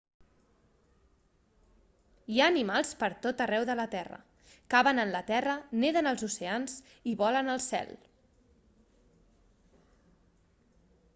[2.35, 4.17] hi ha animals per tot arreu de la terra
[4.75, 6.77] caven en la terra neden als oceans
[7.13, 7.95] i volen al cel